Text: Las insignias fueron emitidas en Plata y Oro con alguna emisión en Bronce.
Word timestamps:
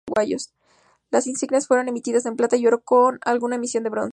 Las 1.11 1.27
insignias 1.27 1.67
fueron 1.67 1.87
emitidas 1.87 2.25
en 2.25 2.35
Plata 2.35 2.57
y 2.57 2.65
Oro 2.65 2.81
con 2.83 3.19
alguna 3.23 3.57
emisión 3.57 3.85
en 3.85 3.91
Bronce. 3.91 4.09